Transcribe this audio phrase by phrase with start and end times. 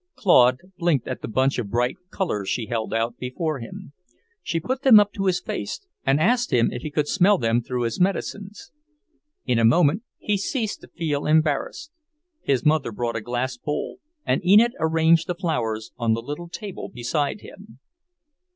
[0.15, 3.93] Claude blinked at the bunch of bright colours she held out before him.
[4.41, 7.61] She put them up to his face and asked him if he could smell them
[7.61, 8.71] through his medicines.
[9.45, 11.91] In a moment he ceased to feel embarrassed.
[12.41, 16.89] His mother brought a glass bowl, and Enid arranged the flowers on the little table
[16.89, 17.77] beside him.